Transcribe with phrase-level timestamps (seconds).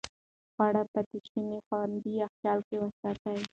[0.03, 0.03] د
[0.53, 3.39] خوړو پاتې شوني خوندي يخچال کې وساتئ.